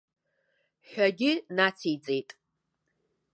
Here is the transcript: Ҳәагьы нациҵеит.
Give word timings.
Ҳәагьы 0.89 1.31
нациҵеит. 1.55 2.29